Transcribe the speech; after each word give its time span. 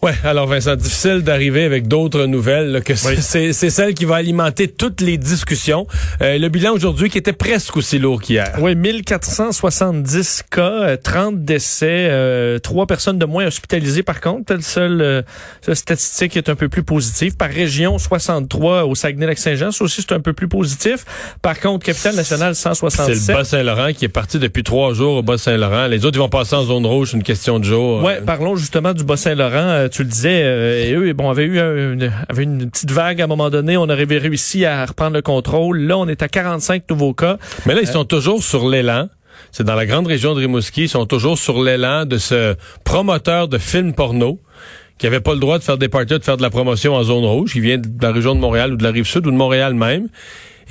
Ouais, 0.00 0.12
alors 0.22 0.46
Vincent, 0.46 0.76
difficile 0.76 1.22
d'arriver 1.22 1.64
avec 1.64 1.88
d'autres 1.88 2.26
nouvelles 2.26 2.70
là, 2.70 2.80
que 2.80 2.94
c'est 3.20 3.52
celle 3.52 3.94
qui 3.94 4.04
va 4.04 4.14
alimenter 4.14 4.68
toutes 4.68 5.00
les 5.00 5.18
discussions. 5.18 5.88
Euh, 6.22 6.38
le 6.38 6.48
bilan 6.48 6.72
aujourd'hui 6.72 7.10
qui 7.10 7.18
était 7.18 7.32
presque 7.32 7.76
aussi 7.76 7.98
lourd 7.98 8.22
qu'hier. 8.22 8.52
Oui, 8.60 8.76
1470 8.76 10.44
cas, 10.52 10.96
30 10.96 11.34
euh, 11.34 11.36
décès, 11.36 12.06
euh, 12.10 12.60
3 12.60 12.86
personnes 12.86 13.18
de 13.18 13.24
moins 13.24 13.46
hospitalisées 13.46 14.04
par 14.04 14.20
contre. 14.20 14.54
Le 14.54 14.60
seul, 14.60 15.00
euh, 15.00 15.22
statistique 15.72 16.36
est 16.36 16.48
un 16.48 16.54
peu 16.54 16.68
plus 16.68 16.84
positive. 16.84 17.36
Par 17.36 17.50
région, 17.50 17.98
63 17.98 18.84
au 18.84 18.94
Saguenay-Lac-Saint-Jean, 18.94 19.72
ça 19.72 19.82
aussi 19.82 20.02
c'est 20.02 20.14
un 20.14 20.20
peu 20.20 20.32
plus 20.32 20.46
positif. 20.46 21.06
Par 21.42 21.58
contre, 21.58 21.84
capitale 21.84 22.14
nationale, 22.14 22.54
167. 22.54 23.16
C'est 23.16 23.32
le 23.32 23.36
Bas-Saint-Laurent 23.36 23.92
qui 23.92 24.04
est 24.04 24.08
parti 24.08 24.38
depuis 24.38 24.62
trois 24.62 24.94
jours 24.94 25.16
au 25.16 25.22
Bas-Saint-Laurent. 25.24 25.88
Les 25.88 26.04
autres, 26.04 26.16
ils 26.16 26.20
vont 26.20 26.28
passer 26.28 26.54
en 26.54 26.62
zone 26.62 26.86
rouge, 26.86 27.14
une 27.14 27.24
question 27.24 27.58
de 27.58 27.64
jour. 27.64 28.04
Ouais, 28.04 28.20
parlons 28.24 28.54
justement 28.54 28.92
du 28.92 29.02
Bas-Saint-Laurent 29.02 29.87
tu 29.88 30.02
le 30.02 30.08
disais, 30.08 30.42
euh, 30.44 30.84
et 30.84 30.92
eux, 30.94 31.12
bon, 31.12 31.30
avait 31.30 31.44
eu 31.44 31.58
une, 31.58 32.10
avait 32.28 32.42
une 32.42 32.70
petite 32.70 32.90
vague 32.90 33.20
à 33.20 33.24
un 33.24 33.26
moment 33.26 33.50
donné. 33.50 33.76
On 33.76 33.84
aurait 33.84 34.04
réussi 34.04 34.64
à 34.64 34.84
reprendre 34.86 35.14
le 35.14 35.22
contrôle. 35.22 35.80
Là, 35.80 35.98
on 35.98 36.08
est 36.08 36.22
à 36.22 36.28
45 36.28 36.84
nouveaux 36.90 37.14
cas. 37.14 37.38
Mais 37.66 37.74
là, 37.74 37.80
ils 37.82 37.88
sont 37.88 38.04
toujours 38.04 38.42
sur 38.42 38.68
l'élan. 38.68 39.08
C'est 39.52 39.64
dans 39.64 39.74
la 39.74 39.86
grande 39.86 40.06
région 40.06 40.34
de 40.34 40.40
Rimouski. 40.40 40.82
Ils 40.82 40.88
sont 40.88 41.06
toujours 41.06 41.38
sur 41.38 41.62
l'élan 41.62 42.04
de 42.04 42.18
ce 42.18 42.54
promoteur 42.84 43.48
de 43.48 43.58
films 43.58 43.94
porno 43.94 44.40
qui 44.98 45.06
avait 45.06 45.20
pas 45.20 45.32
le 45.32 45.40
droit 45.40 45.58
de 45.58 45.62
faire 45.62 45.78
des 45.78 45.88
parties, 45.88 46.18
de 46.18 46.24
faire 46.24 46.36
de 46.36 46.42
la 46.42 46.50
promotion 46.50 46.94
en 46.94 47.04
zone 47.04 47.24
rouge. 47.24 47.52
Il 47.54 47.62
vient 47.62 47.78
de 47.78 47.88
la 48.02 48.12
région 48.12 48.34
de 48.34 48.40
Montréal 48.40 48.72
ou 48.72 48.76
de 48.76 48.82
la 48.82 48.90
rive 48.90 49.06
sud 49.06 49.26
ou 49.26 49.30
de 49.30 49.36
Montréal 49.36 49.74
même 49.74 50.08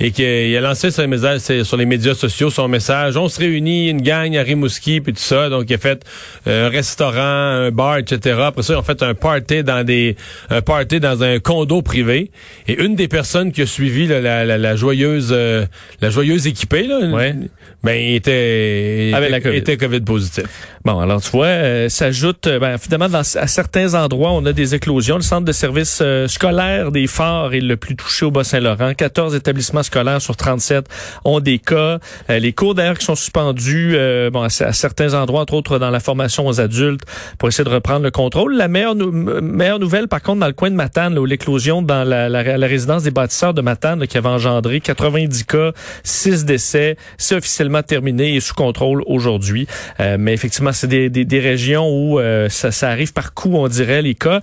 et 0.00 0.12
qu'il 0.12 0.56
a 0.56 0.60
lancé 0.60 0.90
sur 0.90 1.06
les, 1.06 1.64
sur 1.64 1.76
les 1.76 1.86
médias 1.86 2.14
sociaux 2.14 2.50
son 2.50 2.68
message. 2.68 3.16
On 3.16 3.28
se 3.28 3.40
réunit, 3.40 3.90
une 3.90 4.02
gang 4.02 4.36
à 4.36 4.42
Rimouski, 4.42 5.00
puis 5.00 5.12
tout 5.12 5.20
ça. 5.20 5.48
Donc, 5.48 5.64
il 5.68 5.74
a 5.74 5.78
fait 5.78 6.04
euh, 6.46 6.66
un 6.66 6.70
restaurant, 6.70 7.18
un 7.18 7.70
bar, 7.70 7.98
etc. 7.98 8.38
Après 8.44 8.62
ça, 8.62 8.74
ils 8.74 8.76
ont 8.76 8.82
fait 8.82 9.02
un 9.02 9.14
party 9.14 9.64
dans 9.64 9.84
des 9.84 10.16
un 10.50 10.62
party 10.62 11.00
dans 11.00 11.22
un 11.22 11.40
condo 11.40 11.82
privé. 11.82 12.30
Et 12.68 12.80
une 12.82 12.94
des 12.94 13.08
personnes 13.08 13.50
qui 13.50 13.62
a 13.62 13.66
suivi 13.66 14.06
la, 14.06 14.44
la, 14.44 14.58
la, 14.58 14.76
joyeuse 14.76 15.30
euh, 15.32 15.66
la 16.00 16.10
joyeuse 16.10 16.46
équipée, 16.46 16.86
là, 16.86 17.00
ouais. 17.00 17.34
ben, 17.82 17.92
était, 17.92 19.10
était, 19.10 19.28
la 19.28 19.40
COVID. 19.40 19.56
était 19.56 19.76
COVID 19.76 20.00
positif. 20.02 20.44
Bon, 20.84 21.00
alors 21.00 21.20
tu 21.20 21.30
vois, 21.30 21.46
euh, 21.46 21.88
s'ajoute, 21.88 22.48
ben, 22.60 22.78
finalement, 22.78 23.08
dans, 23.08 23.18
à 23.18 23.46
certains 23.46 23.94
endroits, 23.94 24.30
on 24.32 24.46
a 24.46 24.52
des 24.52 24.76
éclosions. 24.76 25.16
Le 25.16 25.22
centre 25.22 25.44
de 25.44 25.52
services 25.52 26.02
scolaire 26.28 26.92
des 26.92 27.08
Forts 27.08 27.52
est 27.52 27.60
le 27.60 27.76
plus 27.76 27.96
touché 27.96 28.26
au 28.26 28.30
Bas-Saint-Laurent. 28.30 28.94
14 28.94 29.34
établissements 29.34 29.82
scolaires 29.88 30.22
sur 30.22 30.36
37 30.36 30.86
ont 31.24 31.40
des 31.40 31.58
cas. 31.58 31.98
Euh, 32.30 32.38
les 32.38 32.52
cours 32.52 32.74
d'air 32.74 32.96
qui 32.96 33.04
sont 33.04 33.14
suspendus 33.14 33.92
euh, 33.94 34.30
bon, 34.30 34.42
à, 34.42 34.48
certains 34.48 35.14
endroits, 35.14 35.40
entre 35.40 35.54
autres 35.54 35.78
dans 35.78 35.90
la 35.90 36.00
formation 36.00 36.46
aux 36.46 36.60
adultes, 36.60 37.02
pour 37.38 37.48
essayer 37.48 37.64
de 37.64 37.70
reprendre 37.70 38.04
le 38.04 38.10
contrôle. 38.10 38.56
La 38.56 38.68
meilleure, 38.68 38.94
nouvelle, 38.94 40.08
par 40.08 40.22
contre, 40.22 40.40
dans 40.40 40.46
le 40.46 40.52
coin 40.52 40.70
de 40.70 40.76
Matane, 40.76 41.18
où 41.18 41.24
l'éclosion 41.24 41.82
dans 41.82 42.04
la, 42.06 42.66
résidence 42.68 43.02
des 43.02 43.10
bâtisseurs 43.10 43.54
de 43.54 43.62
Matane, 43.62 44.06
qui 44.06 44.18
avait 44.18 44.28
engendré 44.28 44.80
90 44.80 45.44
cas, 45.44 45.72
6 46.04 46.44
décès, 46.44 46.96
c'est 47.16 47.36
officiellement 47.36 47.82
terminé 47.82 48.34
et 48.34 48.40
sous 48.40 48.54
contrôle 48.54 49.02
aujourd'hui. 49.06 49.66
Euh, 50.00 50.16
mais 50.18 50.34
effectivement, 50.34 50.72
c'est 50.72 50.86
des, 50.86 51.38
régions 51.38 51.88
où 51.88 52.20
ça, 52.48 52.70
ça, 52.72 52.88
arrive 52.90 53.12
par 53.12 53.32
coup, 53.32 53.50
on 53.54 53.68
dirait, 53.68 54.02
les 54.02 54.14
cas. 54.14 54.40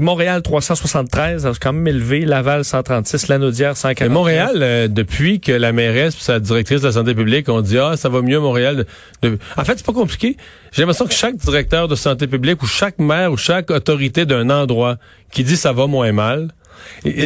Montréal, 0.00 0.42
373, 0.42 1.48
c'est 1.52 1.58
quand 1.58 1.72
même 1.72 1.88
élevé. 1.88 2.20
Laval, 2.20 2.64
136. 2.64 3.28
Lanaudière, 3.28 3.76
140. 3.76 4.12
Montréal, 4.12 4.43
euh, 4.56 4.88
depuis 4.88 5.40
que 5.40 5.52
la 5.52 5.72
mairesse 5.72 6.14
et 6.14 6.20
sa 6.20 6.40
directrice 6.40 6.80
de 6.80 6.86
la 6.86 6.92
santé 6.92 7.14
publique 7.14 7.48
ont 7.48 7.60
dit 7.60 7.78
ah 7.78 7.96
ça 7.96 8.08
va 8.08 8.22
mieux 8.22 8.40
Montréal. 8.40 8.86
En 9.56 9.64
fait, 9.64 9.74
c'est 9.76 9.86
pas 9.86 9.92
compliqué. 9.92 10.36
J'ai 10.72 10.82
l'impression 10.82 11.06
que 11.06 11.14
chaque 11.14 11.36
directeur 11.36 11.88
de 11.88 11.94
santé 11.94 12.26
publique 12.26 12.62
ou 12.62 12.66
chaque 12.66 12.98
maire 12.98 13.32
ou 13.32 13.36
chaque 13.36 13.70
autorité 13.70 14.26
d'un 14.26 14.50
endroit 14.50 14.96
qui 15.32 15.44
dit 15.44 15.56
ça 15.56 15.72
va 15.72 15.86
moins 15.86 16.12
mal, 16.12 16.52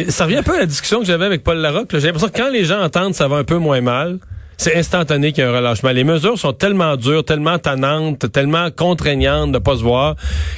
ça 0.09 0.25
revient 0.25 0.37
un 0.37 0.43
peu 0.43 0.55
à 0.55 0.59
la 0.59 0.65
discussion 0.65 0.99
que 0.99 1.05
j'avais 1.05 1.25
avec 1.25 1.43
Paul 1.43 1.57
Larocque. 1.57 1.91
J'ai 1.93 2.07
l'impression 2.07 2.29
que 2.29 2.37
quand 2.37 2.49
les 2.49 2.65
gens 2.65 2.81
entendent 2.81 3.15
ça 3.15 3.27
va 3.27 3.37
un 3.37 3.43
peu 3.43 3.57
moins 3.57 3.81
mal, 3.81 4.19
c'est 4.59 4.75
instantané 4.75 5.31
qu'il 5.31 5.43
y 5.43 5.47
a 5.47 5.49
un 5.49 5.55
relâchement. 5.55 5.91
Les 5.91 6.03
mesures 6.03 6.37
sont 6.37 6.51
tellement 6.51 6.97
dures, 6.97 7.23
tellement 7.23 7.57
tannantes, 7.57 8.29
tellement 8.31 8.69
contraignantes 8.71 9.53
de 9.53 9.57
pas 9.57 9.77
se 9.77 9.83
voir 9.83 10.15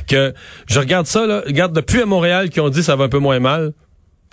que 0.07 0.34
je 0.68 0.80
regarde 0.80 1.06
ça, 1.06 1.28
là, 1.28 1.44
regarde 1.46 1.74
depuis 1.74 2.02
à 2.02 2.07
Montréal 2.07 2.50
qui 2.50 2.59
ont 2.59 2.69
dit 2.69 2.81
ça 2.81 2.96
va 2.96 3.03
un 3.03 3.09
peu 3.09 3.19
moins 3.19 3.40
mal. 3.40 3.74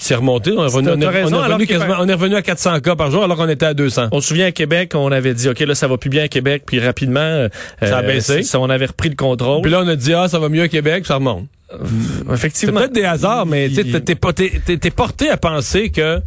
C'est 0.00 0.14
remonté. 0.14 0.53
On 0.53 0.62
est, 0.62 0.66
revenu, 0.66 0.86
on, 0.86 2.09
est 2.09 2.14
revenu 2.14 2.36
à 2.36 2.42
400 2.42 2.81
cas 2.81 2.94
par 2.94 3.10
jour 3.10 3.25
alors 3.25 3.36
qu'on 3.36 3.48
était 3.48 3.66
à 3.66 3.75
200. 3.75 4.09
On 4.12 4.20
se 4.20 4.28
souvient 4.28 4.47
à 4.47 4.53
Québec, 4.53 4.92
on 4.94 5.10
avait 5.10 5.34
dit, 5.34 5.48
OK, 5.48 5.59
là, 5.59 5.75
ça 5.75 5.88
va 5.88 5.98
plus 5.98 6.09
bien 6.09 6.25
à 6.25 6.28
Québec, 6.28 6.62
puis 6.64 6.78
rapidement, 6.78 7.19
euh, 7.20 7.48
ça 7.82 7.98
a 7.98 8.03
baissé. 8.03 8.42
on 8.54 8.70
avait 8.70 8.86
repris 8.86 9.09
le 9.09 9.16
contrôle. 9.16 9.62
Puis 9.62 9.72
là, 9.72 9.81
on 9.82 9.88
a 9.88 9.97
dit, 9.97 10.14
ah, 10.14 10.28
ça 10.28 10.38
va 10.38 10.48
mieux 10.48 10.62
à 10.62 10.69
Québec, 10.69 11.04
ça 11.04 11.16
remonte. 11.16 11.47
Euh, 11.72 11.78
effectivement. 12.32 12.81
C'est 12.81 12.86
peut-être 12.86 12.94
des 12.94 13.04
hasards, 13.04 13.47
mais 13.47 13.69
tu 13.69 13.84
t'es 13.92 14.91
porté 14.91 15.31
à 15.31 15.36
penser 15.36 15.91
que 15.91 16.20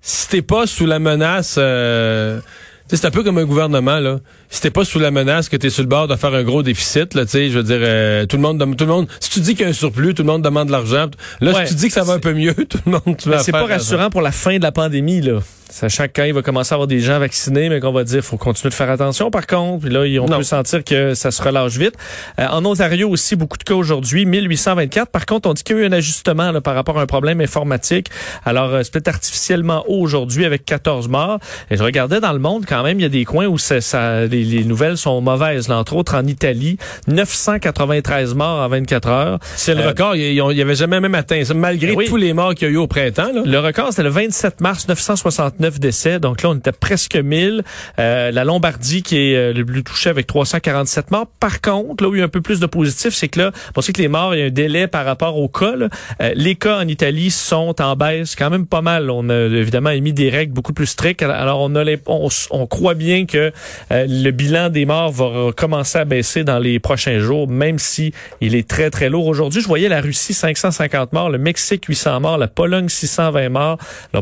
si 0.00 0.28
t'es 0.28 0.42
pas 0.42 0.66
sous 0.66 0.86
la 0.86 0.98
menace... 0.98 1.56
Euh, 1.58 2.40
c'est 2.88 3.04
un 3.04 3.10
peu 3.10 3.22
comme 3.22 3.38
un 3.38 3.44
gouvernement 3.44 3.98
là. 3.98 4.18
Si 4.48 4.60
t'es 4.60 4.70
pas 4.70 4.84
sous 4.84 4.98
la 4.98 5.10
menace 5.10 5.48
que 5.48 5.56
t'es 5.56 5.70
sur 5.70 5.82
le 5.82 5.88
bord 5.88 6.06
de 6.06 6.16
faire 6.16 6.32
un 6.34 6.44
gros 6.44 6.62
déficit, 6.62 7.14
là, 7.14 7.24
tu 7.24 7.32
sais, 7.32 7.50
je 7.50 7.58
veux 7.58 7.64
dire, 7.64 7.78
euh, 7.80 8.26
tout 8.26 8.36
le 8.36 8.42
monde, 8.42 8.58
tout 8.76 8.84
le 8.84 8.90
monde. 8.90 9.08
Si 9.20 9.30
tu 9.30 9.40
dis 9.40 9.54
qu'il 9.54 9.62
y 9.62 9.64
a 9.64 9.70
un 9.70 9.72
surplus, 9.72 10.14
tout 10.14 10.22
le 10.22 10.28
monde 10.28 10.42
demande 10.42 10.68
de 10.68 10.72
l'argent. 10.72 11.08
Là, 11.40 11.66
si 11.66 11.74
tu 11.74 11.80
dis 11.80 11.88
que 11.88 11.94
ça 11.94 12.04
va 12.04 12.14
un 12.14 12.20
peu 12.20 12.32
mieux, 12.32 12.54
tout 12.68 12.78
le 12.86 12.92
monde. 12.92 13.40
C'est 13.42 13.52
pas 13.52 13.66
rassurant 13.66 14.10
pour 14.10 14.22
la 14.22 14.32
fin 14.32 14.56
de 14.56 14.62
la 14.62 14.72
pandémie 14.72 15.20
là. 15.20 15.40
Sachant 15.70 16.04
que 16.06 16.12
quand 16.14 16.24
il 16.24 16.32
va 16.32 16.42
commencer 16.42 16.72
à 16.72 16.76
avoir 16.76 16.86
des 16.86 17.00
gens 17.00 17.18
vaccinés, 17.18 17.68
mais 17.68 17.80
qu'on 17.80 17.92
va 17.92 18.04
dire 18.04 18.22
faut 18.22 18.36
continuer 18.36 18.70
de 18.70 18.74
faire 18.74 18.90
attention 18.90 19.30
par 19.30 19.46
contre. 19.46 19.86
Puis 19.86 19.92
là, 19.92 20.04
on 20.22 20.26
peut 20.26 20.42
sentir 20.42 20.84
que 20.84 21.14
ça 21.14 21.30
se 21.30 21.42
relâche 21.42 21.76
vite. 21.76 21.94
Euh, 22.38 22.46
en 22.48 22.64
Ontario 22.64 23.08
aussi, 23.08 23.36
beaucoup 23.36 23.58
de 23.58 23.64
cas 23.64 23.74
aujourd'hui, 23.74 24.26
1824. 24.26 25.10
Par 25.10 25.26
contre, 25.26 25.48
on 25.48 25.54
dit 25.54 25.62
qu'il 25.62 25.76
y 25.76 25.80
a 25.80 25.82
eu 25.82 25.86
un 25.86 25.92
ajustement 25.92 26.52
là, 26.52 26.60
par 26.60 26.74
rapport 26.74 26.98
à 26.98 27.02
un 27.02 27.06
problème 27.06 27.40
informatique. 27.40 28.08
Alors, 28.44 28.74
euh, 28.74 28.82
c'est 28.82 28.92
peut-être 28.92 29.08
artificiellement 29.08 29.84
haut 29.88 30.00
aujourd'hui 30.00 30.44
avec 30.44 30.64
14 30.64 31.08
morts. 31.08 31.38
Et 31.70 31.76
je 31.76 31.82
regardais 31.82 32.20
dans 32.20 32.32
le 32.32 32.38
monde 32.38 32.64
quand 32.66 32.82
même, 32.82 33.00
il 33.00 33.02
y 33.02 33.06
a 33.06 33.10
des 33.10 33.24
coins 33.24 33.46
où 33.46 33.58
ça, 33.58 34.26
les, 34.26 34.64
nouvelles 34.64 34.96
sont 34.96 35.20
mauvaises. 35.20 35.68
Là, 35.68 35.78
entre 35.78 35.96
autres, 35.96 36.14
en 36.14 36.26
Italie, 36.26 36.78
993 37.08 38.34
morts 38.34 38.60
en 38.60 38.68
24 38.68 39.08
heures. 39.08 39.38
C'est 39.56 39.74
le 39.74 39.82
euh, 39.82 39.88
record. 39.88 40.16
Il 40.16 40.32
y 40.32 40.62
avait 40.62 40.74
jamais 40.74 41.00
même 41.00 41.14
atteint 41.14 41.42
ça, 41.44 41.54
malgré 41.54 41.94
tous 42.06 42.16
les 42.16 42.32
morts 42.32 42.54
qu'il 42.54 42.68
y 42.68 42.70
a 42.70 42.74
eu 42.74 42.76
au 42.76 42.86
printemps. 42.86 43.32
Là. 43.34 43.42
Le 43.44 43.58
record, 43.58 43.88
c'était 43.90 44.04
le 44.04 44.10
27 44.10 44.60
mars 44.60 44.88
960 44.88 45.55
9 45.60 45.80
décès. 45.80 46.20
Donc 46.20 46.42
là, 46.42 46.50
on 46.50 46.54
était 46.54 46.72
presque 46.72 47.16
1000. 47.16 47.62
Euh, 47.98 48.30
la 48.30 48.44
Lombardie 48.44 49.02
qui 49.02 49.16
est 49.16 49.36
euh, 49.36 49.52
le 49.52 49.64
plus 49.64 49.82
touché 49.82 50.10
avec 50.10 50.26
347 50.26 51.10
morts. 51.10 51.26
Par 51.40 51.60
contre, 51.60 52.02
là 52.04 52.10
où 52.10 52.14
il 52.14 52.18
y 52.18 52.22
a 52.22 52.24
un 52.24 52.28
peu 52.28 52.40
plus 52.40 52.60
de 52.60 52.66
positif, 52.66 53.14
c'est 53.14 53.28
que 53.28 53.40
là, 53.40 53.52
on 53.76 53.80
sait 53.80 53.92
que 53.92 54.00
les 54.00 54.08
morts, 54.08 54.34
il 54.34 54.38
y 54.38 54.42
a 54.42 54.46
un 54.46 54.50
délai 54.50 54.86
par 54.86 55.04
rapport 55.04 55.36
aux 55.36 55.48
cas. 55.48 55.74
Euh, 55.76 56.32
les 56.34 56.54
cas 56.54 56.78
en 56.78 56.88
Italie 56.88 57.30
sont 57.30 57.80
en 57.80 57.96
baisse 57.96 58.36
quand 58.36 58.50
même 58.50 58.66
pas 58.66 58.82
mal. 58.82 59.10
On 59.10 59.28
a 59.28 59.34
évidemment 59.34 59.90
émis 59.90 60.12
des 60.12 60.30
règles 60.30 60.52
beaucoup 60.52 60.72
plus 60.72 60.86
strictes. 60.86 61.22
Alors 61.22 61.60
on, 61.60 61.74
a 61.74 61.84
les, 61.84 61.98
on, 62.06 62.66
croit 62.66 62.94
bien 62.94 63.26
que 63.26 63.52
le 63.90 64.30
bilan 64.30 64.68
des 64.70 64.86
morts 64.86 65.12
va 65.12 65.52
commencer 65.52 65.98
à 65.98 66.04
baisser 66.04 66.44
dans 66.44 66.58
les 66.58 66.78
prochains 66.78 67.18
jours, 67.18 67.48
même 67.48 67.78
si 67.78 68.12
il 68.40 68.54
est 68.54 68.68
très 68.68 68.90
très 68.90 69.08
lourd. 69.08 69.26
Aujourd'hui, 69.26 69.60
je 69.60 69.66
voyais 69.66 69.88
la 69.88 70.00
Russie 70.00 70.34
550 70.34 71.12
morts, 71.12 71.30
le 71.30 71.38
Mexique 71.38 71.84
800 71.86 72.20
morts, 72.20 72.38
la 72.38 72.48
Pologne 72.48 72.88
620 72.88 73.48
morts. 73.48 73.78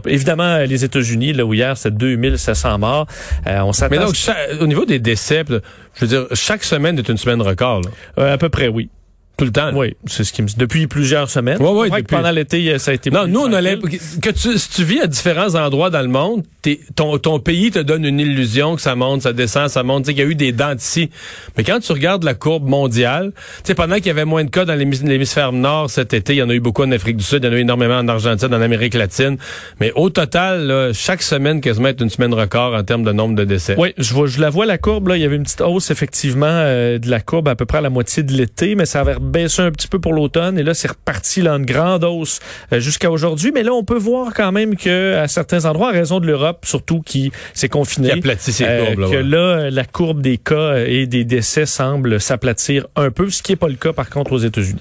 Évidemment, 0.06 0.58
les 0.58 0.84
États-Unis 0.84 1.23
là 1.32 1.44
où 1.44 1.54
hier 1.54 1.76
c'est 1.76 1.94
2700 1.94 2.78
morts. 2.78 3.06
Euh, 3.46 3.60
on 3.60 3.72
Mais 3.90 3.98
donc 3.98 4.14
au 4.60 4.66
niveau 4.66 4.84
des 4.84 4.98
décès, 4.98 5.44
je 5.48 6.00
veux 6.00 6.06
dire 6.06 6.26
chaque 6.32 6.64
semaine 6.64 6.98
est 6.98 7.08
une 7.08 7.16
semaine 7.16 7.42
record. 7.42 7.82
Euh, 8.18 8.34
à 8.34 8.38
peu 8.38 8.48
près 8.48 8.68
oui. 8.68 8.90
Tout 9.36 9.46
le 9.46 9.50
temps. 9.50 9.72
Oui, 9.74 9.96
c'est 10.06 10.22
ce 10.22 10.32
qui 10.32 10.42
me 10.42 10.48
depuis 10.56 10.86
plusieurs 10.86 11.28
semaines. 11.28 11.58
Oui, 11.60 11.68
oui. 11.72 11.90
Depuis... 11.90 12.04
Pendant 12.04 12.30
l'été, 12.30 12.78
ça 12.78 12.92
a 12.92 12.94
été. 12.94 13.10
Non, 13.10 13.26
nous 13.26 13.40
on 13.40 13.52
allait 13.52 13.78
que 13.78 14.30
tu, 14.30 14.58
si 14.58 14.70
tu 14.70 14.84
vis 14.84 15.00
à 15.00 15.08
différents 15.08 15.56
endroits 15.56 15.90
dans 15.90 16.02
le 16.02 16.08
monde, 16.08 16.44
ton 16.94 17.18
ton 17.18 17.40
pays 17.40 17.72
te 17.72 17.80
donne 17.80 18.04
une 18.04 18.20
illusion 18.20 18.76
que 18.76 18.82
ça 18.82 18.94
monte, 18.94 19.22
ça 19.22 19.32
descend, 19.32 19.68
ça 19.68 19.82
monte. 19.82 20.04
Tu 20.04 20.10
sais 20.10 20.14
qu'il 20.14 20.24
y 20.24 20.26
a 20.26 20.30
eu 20.30 20.36
des 20.36 20.52
dents 20.52 20.76
ici. 20.76 21.10
Mais 21.56 21.64
quand 21.64 21.80
tu 21.80 21.90
regardes 21.90 22.22
la 22.22 22.34
courbe 22.34 22.68
mondiale, 22.68 23.32
tu 23.34 23.62
sais 23.64 23.74
pendant 23.74 23.96
qu'il 23.96 24.06
y 24.06 24.10
avait 24.10 24.24
moins 24.24 24.44
de 24.44 24.50
cas 24.50 24.64
dans 24.64 24.74
l'hémisphère 24.74 25.50
nord 25.52 25.90
cet 25.90 26.14
été, 26.14 26.34
il 26.34 26.38
y 26.38 26.42
en 26.42 26.48
a 26.48 26.54
eu 26.54 26.60
beaucoup 26.60 26.84
en 26.84 26.92
Afrique 26.92 27.16
du 27.16 27.24
Sud, 27.24 27.42
il 27.42 27.46
y 27.46 27.50
en 27.50 27.52
a 27.52 27.56
eu 27.56 27.60
énormément 27.62 27.98
en 27.98 28.06
Argentine, 28.06 28.54
en 28.54 28.60
Amérique 28.60 28.94
latine. 28.94 29.36
Mais 29.80 29.90
au 29.96 30.10
total, 30.10 30.66
là, 30.66 30.92
chaque 30.92 31.22
semaine 31.22 31.60
quasiment 31.60 31.88
est 31.88 32.00
une 32.00 32.10
semaine 32.10 32.34
record 32.34 32.74
en 32.74 32.84
termes 32.84 33.02
de 33.02 33.12
nombre 33.12 33.34
de 33.34 33.44
décès. 33.44 33.74
Oui, 33.78 33.94
je 33.98 34.14
vois, 34.14 34.28
je 34.28 34.40
la 34.40 34.50
vois 34.50 34.66
la 34.66 34.78
courbe 34.78 35.08
là. 35.08 35.16
Il 35.16 35.22
y 35.22 35.24
avait 35.24 35.36
une 35.36 35.42
petite 35.42 35.60
hausse 35.60 35.90
effectivement 35.90 36.46
euh, 36.46 36.98
de 36.98 37.10
la 37.10 37.20
courbe 37.20 37.48
à 37.48 37.56
peu 37.56 37.66
près 37.66 37.78
à 37.78 37.80
la 37.80 37.90
moitié 37.90 38.22
de 38.22 38.32
l'été, 38.32 38.76
mais 38.76 38.86
ça 38.86 39.00
avait 39.00 39.16
baissé 39.24 39.62
un 39.62 39.70
petit 39.70 39.88
peu 39.88 39.98
pour 39.98 40.12
l'automne 40.12 40.58
et 40.58 40.62
là 40.62 40.74
c'est 40.74 40.88
reparti 40.88 41.42
là 41.42 41.52
une 41.52 41.64
grande 41.64 42.04
hausse 42.04 42.40
euh, 42.72 42.80
jusqu'à 42.80 43.10
aujourd'hui. 43.10 43.52
Mais 43.52 43.62
là 43.62 43.72
on 43.72 43.84
peut 43.84 43.98
voir 43.98 44.32
quand 44.34 44.52
même 44.52 44.76
que 44.76 45.16
à 45.16 45.28
certains 45.28 45.64
endroits, 45.64 45.88
à 45.88 45.92
raison 45.92 46.20
de 46.20 46.26
l'Europe 46.26 46.64
surtout 46.64 47.00
qui 47.00 47.32
s'est 47.52 47.68
confiné, 47.68 48.12
euh, 48.12 48.94
que 48.94 49.16
là 49.16 49.70
la 49.70 49.84
courbe 49.84 50.20
des 50.20 50.38
cas 50.38 50.78
et 50.86 51.06
des 51.06 51.24
décès 51.24 51.66
semble 51.66 52.20
s'aplatir 52.20 52.86
un 52.96 53.10
peu, 53.10 53.30
ce 53.30 53.42
qui 53.42 53.52
n'est 53.52 53.56
pas 53.56 53.68
le 53.68 53.74
cas 53.74 53.92
par 53.92 54.10
contre 54.10 54.32
aux 54.32 54.38
États-Unis. 54.38 54.80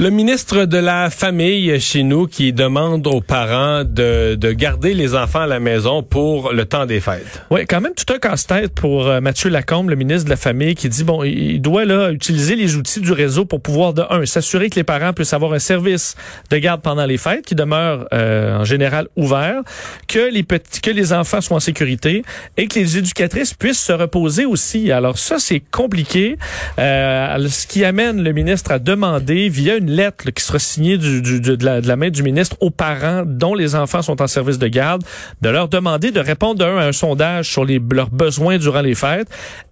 Le 0.00 0.10
ministre 0.10 0.64
de 0.64 0.78
la 0.78 1.10
Famille 1.10 1.80
chez 1.80 2.04
nous 2.04 2.28
qui 2.28 2.52
demande 2.52 3.04
aux 3.08 3.20
parents 3.20 3.82
de, 3.82 4.36
de 4.36 4.52
garder 4.52 4.94
les 4.94 5.16
enfants 5.16 5.40
à 5.40 5.46
la 5.48 5.58
maison 5.58 6.04
pour 6.04 6.52
le 6.52 6.66
temps 6.66 6.86
des 6.86 7.00
fêtes. 7.00 7.42
Oui, 7.50 7.66
quand 7.68 7.80
même 7.80 7.94
tout 7.94 8.14
un 8.14 8.18
casse-tête 8.20 8.72
pour 8.72 9.08
euh, 9.08 9.20
Mathieu 9.20 9.50
Lacombe, 9.50 9.90
le 9.90 9.96
ministre 9.96 10.26
de 10.26 10.30
la 10.30 10.36
Famille, 10.36 10.76
qui 10.76 10.88
dit, 10.88 11.02
bon, 11.02 11.24
il 11.24 11.60
doit 11.60 11.84
là 11.84 12.12
utiliser 12.12 12.54
les 12.54 12.76
outils 12.76 13.00
du 13.00 13.10
réseau 13.10 13.44
pour 13.44 13.60
pouvoir, 13.60 13.92
de 13.92 14.04
un, 14.08 14.24
s'assurer 14.24 14.70
que 14.70 14.76
les 14.76 14.84
parents 14.84 15.12
puissent 15.12 15.32
avoir 15.32 15.52
un 15.52 15.58
service 15.58 16.14
de 16.50 16.58
garde 16.58 16.80
pendant 16.80 17.04
les 17.04 17.18
fêtes 17.18 17.44
qui 17.44 17.56
demeure 17.56 18.06
euh, 18.12 18.56
en 18.56 18.64
général 18.64 19.08
ouvert, 19.16 19.62
que 20.06 20.30
les 20.30 20.44
petits, 20.44 20.80
que 20.80 20.92
les 20.92 21.12
enfants 21.12 21.40
soient 21.40 21.56
en 21.56 21.60
sécurité 21.60 22.22
et 22.56 22.68
que 22.68 22.78
les 22.78 22.98
éducatrices 22.98 23.52
puissent 23.52 23.82
se 23.82 23.92
reposer 23.92 24.44
aussi. 24.44 24.92
Alors 24.92 25.18
ça, 25.18 25.40
c'est 25.40 25.62
compliqué, 25.72 26.36
euh, 26.78 27.48
ce 27.48 27.66
qui 27.66 27.84
amène 27.84 28.22
le 28.22 28.32
ministre 28.32 28.70
à 28.70 28.78
demander 28.78 29.48
via 29.48 29.74
une 29.74 29.87
lettre 29.88 30.30
qui 30.30 30.42
sera 30.42 30.58
signée 30.58 30.98
de, 30.98 31.64
la, 31.64 31.96
main 31.96 32.10
du 32.10 32.22
ministre 32.22 32.56
aux 32.60 32.70
parents 32.70 33.22
dont 33.26 33.54
les 33.54 33.74
enfants 33.74 34.02
sont 34.02 34.22
en 34.22 34.26
service 34.26 34.58
de 34.58 34.68
garde, 34.68 35.02
de 35.40 35.48
leur 35.48 35.68
demander 35.68 36.10
de 36.10 36.20
répondre 36.20 36.64
à 36.64 36.84
un 36.84 36.92
sondage 36.92 37.50
sur 37.50 37.64
les, 37.64 37.80
leurs 37.90 38.10
besoins 38.10 38.58
durant 38.58 38.80
les 38.80 38.94
fêtes 38.94 39.28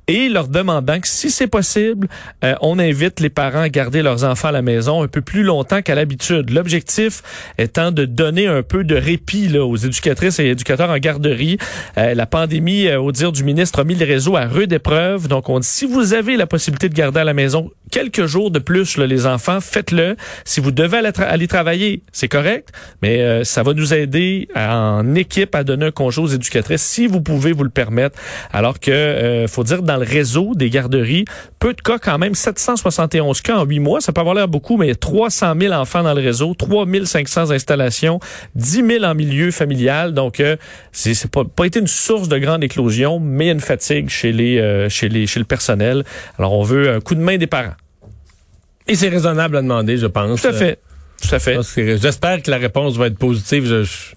et 0.08 0.28
leur 0.28 0.48
demandant 0.48 1.00
que 1.00 1.08
si 1.08 1.30
c'est 1.30 1.48
possible, 1.48 2.08
euh, 2.44 2.54
on 2.60 2.78
invite 2.78 3.18
les 3.20 3.28
parents 3.28 3.62
à 3.62 3.68
garder 3.68 4.02
leurs 4.02 4.24
enfants 4.24 4.48
à 4.48 4.52
la 4.52 4.62
maison 4.62 5.02
un 5.02 5.08
peu 5.08 5.20
plus 5.20 5.42
longtemps 5.42 5.82
qu'à 5.82 5.94
l'habitude. 5.94 6.50
L'objectif 6.50 7.22
étant 7.58 7.90
de 7.90 8.04
donner 8.04 8.46
un 8.46 8.62
peu 8.62 8.84
de 8.84 8.94
répit 8.94 9.48
là, 9.48 9.64
aux 9.64 9.76
éducatrices 9.76 10.38
et 10.38 10.46
éducateurs 10.46 10.90
en 10.90 10.98
garderie. 10.98 11.58
Euh, 11.98 12.14
la 12.14 12.26
pandémie, 12.26 12.86
euh, 12.86 13.00
au 13.00 13.10
dire 13.10 13.32
du 13.32 13.42
ministre, 13.42 13.80
a 13.80 13.84
mis 13.84 13.96
le 13.96 14.06
réseau 14.06 14.36
à 14.36 14.44
rude 14.44 14.72
épreuve. 14.72 15.26
Donc, 15.26 15.48
on 15.48 15.58
dit, 15.58 15.66
si 15.66 15.86
vous 15.86 16.14
avez 16.14 16.36
la 16.36 16.46
possibilité 16.46 16.88
de 16.88 16.94
garder 16.94 17.20
à 17.20 17.24
la 17.24 17.34
maison 17.34 17.70
quelques 17.90 18.26
jours 18.26 18.50
de 18.50 18.58
plus 18.58 18.96
là, 18.96 19.06
les 19.06 19.26
enfants, 19.26 19.60
faites-le. 19.60 20.16
Si 20.44 20.60
vous 20.60 20.70
devez 20.70 20.98
aller, 20.98 21.12
tra 21.12 21.24
aller 21.24 21.48
travailler, 21.48 22.02
c'est 22.12 22.28
correct, 22.28 22.70
mais 23.02 23.20
euh, 23.20 23.44
ça 23.44 23.62
va 23.62 23.74
nous 23.74 23.94
aider 23.94 24.48
en 24.54 25.14
équipe 25.14 25.54
à 25.54 25.64
donner 25.64 25.86
un 25.86 25.90
congé 25.90 26.20
aux 26.20 26.26
éducatrices 26.26 26.82
si 26.82 27.06
vous 27.06 27.20
pouvez 27.20 27.52
vous 27.52 27.64
le 27.64 27.70
permettre. 27.70 28.18
Alors 28.52 28.80
que, 28.80 28.90
euh, 28.90 29.46
faut 29.46 29.64
dire, 29.64 29.82
dans 29.82 29.95
le 29.96 30.04
réseau 30.04 30.54
des 30.54 30.70
garderies, 30.70 31.24
peu 31.58 31.74
de 31.74 31.80
cas 31.80 31.98
quand 31.98 32.18
même, 32.18 32.34
771 32.34 33.40
cas 33.40 33.56
en 33.56 33.64
huit 33.64 33.80
mois, 33.80 34.00
ça 34.00 34.12
peut 34.12 34.20
avoir 34.20 34.34
l'air 34.34 34.48
beaucoup, 34.48 34.76
mais 34.76 34.86
il 34.86 34.88
y 34.90 34.92
a 34.92 34.96
300 34.96 35.54
000 35.58 35.72
enfants 35.72 36.02
dans 36.02 36.14
le 36.14 36.22
réseau, 36.22 36.54
3 36.54 36.86
500 37.04 37.50
installations, 37.50 38.20
10 38.54 38.86
000 38.86 39.04
en 39.04 39.14
milieu 39.14 39.50
familial. 39.50 40.14
Donc, 40.14 40.40
euh, 40.40 40.56
c'est 40.92 41.30
pas, 41.30 41.44
pas 41.44 41.66
été 41.66 41.80
une 41.80 41.86
source 41.86 42.28
de 42.28 42.38
grande 42.38 42.64
éclosion, 42.64 43.20
mais 43.20 43.50
une 43.50 43.60
fatigue 43.60 44.08
chez 44.08 44.32
les, 44.32 44.58
euh, 44.58 44.88
chez 44.88 45.08
les, 45.08 45.26
chez 45.26 45.38
le 45.38 45.46
personnel. 45.46 46.04
Alors, 46.38 46.52
on 46.52 46.62
veut 46.62 46.90
un 46.90 47.00
coup 47.00 47.14
de 47.14 47.20
main 47.20 47.38
des 47.38 47.46
parents. 47.46 47.74
Et 48.88 48.94
c'est 48.94 49.08
raisonnable 49.08 49.56
à 49.56 49.62
demander, 49.62 49.96
je 49.96 50.06
pense. 50.06 50.42
Tout 50.42 50.48
à 50.48 50.52
fait. 50.52 50.78
Tout 51.20 51.34
à 51.34 51.38
fait. 51.38 51.58
J'espère 51.98 52.42
que 52.42 52.50
la 52.50 52.58
réponse 52.58 52.96
va 52.96 53.06
être 53.06 53.18
positive. 53.18 53.66
Je, 53.66 53.82
je... 53.84 54.14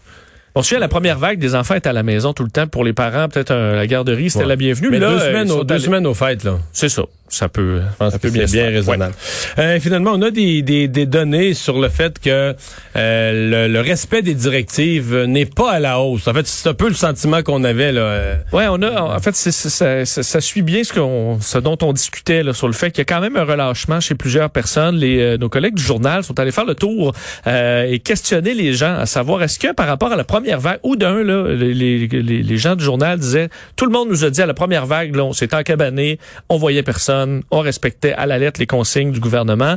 On 0.56 0.62
se 0.62 0.70
souvient, 0.70 0.80
la 0.80 0.88
première 0.88 1.20
vague, 1.20 1.40
des 1.40 1.56
enfants 1.56 1.76
étaient 1.76 1.90
à 1.90 1.94
la 1.94 2.04
maison 2.04 2.34
tout 2.34 2.44
le 2.44 2.50
temps. 2.50 2.68
Pour 2.68 2.84
les 2.84 2.94
parents, 2.94 3.30
peut-être 3.30 3.52
euh, 3.52 3.76
la 3.76 3.88
garderie, 3.88 4.30
c'était 4.30 4.44
ouais. 4.44 4.50
la 4.50 4.56
bienvenue. 4.56 4.90
Mais, 4.90 5.00
là, 5.00 5.12
deux, 5.12 5.20
semaines, 5.20 5.52
aux, 5.52 5.64
deux 5.64 5.80
semaines 5.80 6.08
aux 6.08 6.14
fêtes, 6.14 6.44
là. 6.44 6.58
C'est 6.74 6.90
ça. 6.90 7.04
Ça 7.30 7.48
peut, 7.48 7.82
ça 8.00 8.20
peut 8.20 8.30
bien, 8.30 8.46
bien 8.46 8.68
raisonnable. 8.68 9.14
Ouais. 9.58 9.64
Euh, 9.64 9.80
finalement, 9.80 10.12
on 10.14 10.22
a 10.22 10.32
des, 10.32 10.62
des, 10.62 10.88
des, 10.88 11.06
données 11.06 11.54
sur 11.54 11.80
le 11.80 11.90
fait 11.90 12.20
que 12.20 12.56
euh, 12.96 13.68
le, 13.68 13.72
le, 13.72 13.82
respect 13.82 14.22
des 14.22 14.34
directives 14.34 15.16
n'est 15.26 15.46
pas 15.46 15.72
à 15.72 15.80
la 15.80 16.00
hausse. 16.00 16.28
En 16.28 16.34
fait, 16.34 16.48
c'est 16.48 16.70
un 16.70 16.74
peu 16.74 16.88
le 16.88 16.96
sentiment 16.96 17.44
qu'on 17.44 17.64
avait 17.64 17.92
là. 17.92 18.38
Ouais, 18.52 18.66
on 18.70 18.82
a. 18.82 19.02
En 19.02 19.20
fait, 19.20 19.36
ça, 19.36 20.06
ça, 20.06 20.42
suit 20.42 20.62
bien 20.62 20.84
ce 20.84 20.94
qu'on, 20.94 21.40
ce 21.40 21.58
dont 21.58 21.78
on 21.82 21.94
discutait 21.94 22.44
là, 22.44 22.54
sur 22.54 22.68
le 22.68 22.74
fait 22.74 22.92
qu'il 22.92 23.00
y 23.00 23.02
a 23.02 23.06
quand 23.06 23.22
même 23.22 23.38
un 23.38 23.44
relâchement 23.44 24.00
chez 24.00 24.16
plusieurs 24.16 24.50
personnes. 24.50 24.96
Les, 24.98 25.20
euh, 25.20 25.38
nos 25.38 25.50
collègues 25.50 25.76
du 25.76 25.84
journal 25.84 26.24
sont 26.24 26.40
allés 26.40 26.52
faire 26.52 26.66
le 26.66 26.76
tour 26.76 27.14
euh, 27.48 27.86
et 27.90 28.00
questionner 28.00 28.54
les 28.54 28.74
gens 28.74 28.96
à 28.96 29.06
savoir 29.06 29.44
est-ce 29.44 29.60
que 29.60 29.72
par 29.74 29.88
rapport 29.88 30.12
à 30.12 30.16
la 30.16 30.24
première 30.24 30.60
vague 30.60 30.80
ou 30.84 30.96
d'un 30.96 31.24
là, 31.24 31.54
les, 31.54 31.74
les, 31.74 32.08
les, 32.08 32.58
gens 32.58 32.76
du 32.76 32.84
journal 32.84 33.20
disaient 33.20 33.50
tout 33.76 33.86
le 33.86 33.92
monde 33.92 34.10
nous 34.10 34.24
a 34.26 34.30
dit 34.30 34.42
à 34.42 34.46
la 34.46 34.54
première 34.54 34.86
vague, 34.86 35.16
là, 35.16 35.24
on 35.24 35.34
s'était 35.34 35.56
encabané, 35.56 36.20
on 36.50 36.58
voyait 36.58 36.84
personne 36.84 37.19
on 37.52 37.60
respectait 37.60 38.14
à 38.14 38.26
la 38.26 38.38
lettre 38.38 38.60
les 38.60 38.68
consignes 38.68 39.12
du 39.12 39.20
gouvernement. 39.20 39.76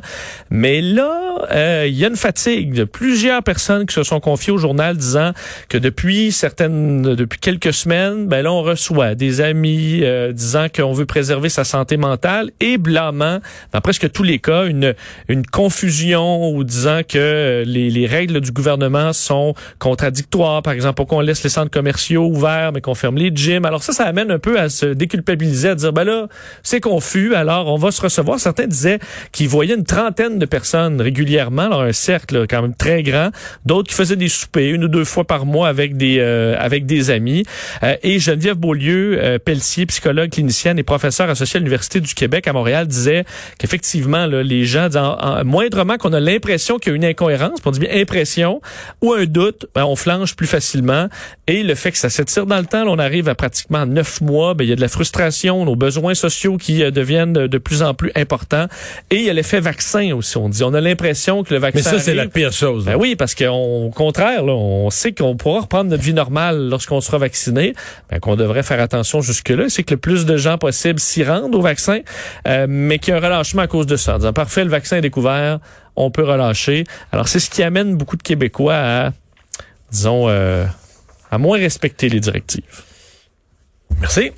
Mais 0.51 0.81
là, 0.81 1.47
euh, 1.51 1.87
il 1.89 1.95
y 1.95 2.05
a 2.05 2.09
une 2.09 2.17
fatigue 2.17 2.75
de 2.75 2.85
plusieurs 2.85 3.43
personnes 3.43 3.87
qui 3.87 3.95
se 3.95 4.03
sont 4.03 4.21
confiées 4.21 4.53
au 4.53 4.59
journal 4.59 4.97
disant 4.97 5.33
que 5.69 5.79
depuis 5.79 6.33
certaines, 6.33 7.15
depuis 7.15 7.39
quelques 7.39 7.73
semaines, 7.73 8.27
ben 8.27 8.43
là, 8.43 8.53
on 8.53 8.63
reçoit 8.63 9.15
des 9.15 9.41
amis 9.41 10.01
euh, 10.03 10.33
disant 10.33 10.67
qu'on 10.75 10.93
veut 10.93 11.07
préserver 11.07 11.49
sa 11.49 11.65
santé 11.65 11.97
mentale 11.97 12.51
et 12.61 12.79
blâmant, 12.79 13.41
dans 13.73 13.81
presque 13.81 14.11
tous 14.13 14.23
les 14.23 14.39
cas, 14.39 14.67
une, 14.67 14.95
une 15.29 15.47
confusion 15.47 16.51
ou 16.51 16.65
disant 16.65 17.01
que 17.09 17.63
les, 17.67 17.91
les 17.91 18.07
règles 18.07 18.41
du 18.41 18.53
gouvernement 18.53 19.13
sont 19.13 19.55
contradictoires. 19.79 20.63
Par 20.63 20.73
exemple, 20.73 20.95
pourquoi 20.95 21.19
on 21.19 21.23
laisse 21.23 21.43
les 21.43 21.51
centres 21.51 21.71
commerciaux 21.71 22.27
ouverts 22.27 22.73
mais 22.73 22.81
qu'on 22.81 22.95
ferme 22.95 23.17
les 23.17 23.31
gyms? 23.35 23.65
Alors 23.65 23.83
ça, 23.83 23.93
ça 23.93 24.05
amène 24.05 24.31
un 24.31 24.39
peu 24.39 24.59
à 24.59 24.69
se 24.69 24.87
déculpabiliser, 24.87 25.71
à 25.71 25.75
dire, 25.75 25.93
ben 25.93 26.05
là, 26.05 26.29
c'est 26.63 26.81
confus 26.81 27.32
alors, 27.35 27.69
on 27.69 27.77
va 27.77 27.91
se 27.91 28.01
recevoir. 28.01 28.39
Certains 28.39 28.67
disaient 28.67 28.99
qu'ils 29.33 29.49
voyaient 29.49 29.75
une 29.75 29.85
trentaine 29.85 30.39
de 30.39 30.47
personnes 30.47 31.01
régulièrement, 31.01 31.63
alors 31.63 31.83
un 31.83 31.93
cercle 31.93 32.47
quand 32.49 32.63
même 32.63 32.75
très 32.75 33.03
grand. 33.03 33.31
D'autres 33.67 33.89
qui 33.89 33.95
faisaient 33.95 34.17
des 34.17 34.29
soupers 34.29 34.73
une 34.75 34.85
ou 34.85 34.89
deux 34.89 35.05
fois 35.05 35.25
par 35.25 35.47
mois 35.47 35.69
avec 35.69 35.97
des 35.97 36.19
euh, 36.19 36.57
avec 36.59 36.87
des 36.87 37.11
amis. 37.11 37.45
Euh, 37.83 37.97
et 38.03 38.19
Geneviève 38.19 38.57
Beaulieu, 38.57 39.19
euh, 39.23 39.39
Pelletier, 39.39 39.87
psychologue 39.87 40.31
clinicienne 40.31 40.79
et 40.79 40.83
professeur 40.83 41.29
associé 41.29 41.59
à 41.59 41.61
l'Université 41.61 42.01
du 42.01 42.15
Québec 42.15 42.49
à 42.49 42.53
Montréal, 42.53 42.87
disait 42.87 43.25
qu'effectivement, 43.59 44.27
les 44.27 44.65
gens, 44.65 44.89
en, 44.95 45.41
en, 45.41 45.45
moindrement 45.45 45.97
qu'on 45.97 46.13
a 46.13 46.21
l'impression 46.21 46.79
qu'il 46.79 46.91
y 46.91 46.95
a 46.95 46.97
une 46.97 47.05
incohérence, 47.05 47.59
on 47.65 47.71
dit 47.71 47.81
bien 47.81 47.91
impression, 47.93 48.61
ou 49.01 49.13
un 49.13 49.25
doute, 49.27 49.67
ben, 49.75 49.85
on 49.85 49.97
flanche 49.97 50.35
plus 50.35 50.47
facilement. 50.47 51.09
Et 51.47 51.63
le 51.63 51.75
fait 51.75 51.93
que 51.93 51.99
ça 51.99 52.11
s'étire 52.11 52.47
dans 52.47 52.59
le 52.59 52.67
temps, 52.67 52.85
là, 52.85 52.91
on 52.91 52.99
arrive 52.99 53.29
à 53.29 53.35
pratiquement 53.35 53.87
neuf 53.87 54.21
mois, 54.21 54.55
ben, 54.55 54.65
il 54.65 54.71
y 54.71 54.73
a 54.73 54.77
de 54.77 54.81
la 54.81 54.89
frustration, 54.89 55.65
nos 55.65 55.77
besoins 55.77 56.15
sociaux 56.15 56.57
qui 56.57 56.79
deviennent 56.91 57.22
de, 57.27 57.47
de, 57.47 57.59
plus 57.59 57.83
en 57.83 57.95
plus 57.95 58.13
important. 58.15 58.67
Et 59.11 59.17
il 59.17 59.23
y 59.23 59.31
a 59.31 59.33
l'effet 59.33 59.61
vaccin 59.61 60.13
aussi. 60.15 60.37
On 60.37 60.49
dit, 60.49 60.63
on 60.65 60.75
a 60.75 60.81
l'impression 60.81 61.45
que 61.45 61.55
le 61.55 61.61
vaccin. 61.61 61.79
Mais 61.79 61.99
ça, 61.99 62.03
c'est 62.03 62.15
la 62.15 62.27
pire 62.27 62.53
chose. 62.53 62.85
Ben 62.85 62.97
oui, 62.97 63.17
parce 63.17 63.35
qu'au 63.35 63.91
contraire, 63.95 64.45
là, 64.45 64.53
on 64.53 64.91
sait 64.91 65.13
qu'on 65.13 65.37
pourra 65.37 65.61
reprendre 65.61 65.91
notre 65.91 66.03
vie 66.03 66.15
normale 66.15 66.69
lorsqu'on 66.69 67.01
sera 67.01 67.19
vacciné. 67.19 67.75
Ben, 68.11 68.21
qu'on 68.21 68.37
devrait 68.37 68.63
faire 68.63 68.81
attention 68.81 69.21
jusque-là. 69.21 69.69
C'est 69.69 69.83
que 69.83 69.95
le 69.95 70.01
plus 70.01 70.27
de 70.27 70.37
gens 70.37 70.59
possible 70.59 71.01
s'y 71.01 71.25
rendent 71.25 71.55
au 71.55 71.61
vaccin, 71.61 72.01
euh, 72.47 72.67
mais 72.69 72.99
qu'il 72.99 73.13
y 73.13 73.15
a 73.15 73.19
un 73.19 73.25
relâchement 73.25 73.63
à 73.63 73.67
cause 73.67 73.87
de 73.87 73.97
ça. 73.97 74.15
En 74.15 74.19
disant, 74.19 74.33
parfait, 74.33 74.65
le 74.65 74.71
vaccin 74.71 74.97
est 74.99 75.03
découvert, 75.03 75.59
on 75.97 76.11
peut 76.11 76.25
relâcher. 76.25 76.85
Alors, 77.13 77.29
c'est 77.29 77.41
ce 77.41 77.51
qui 77.51 77.63
amène 77.63 77.97
beaucoup 77.97 78.17
de 78.17 78.23
Québécois 78.23 78.75
à, 78.75 79.13
disons, 79.91 80.29
euh, 80.29 80.65
à 81.31 81.39
moins 81.39 81.59
respecter 81.59 82.09
les 82.09 82.21
directives. 82.21 82.83
Merci. 84.01 84.33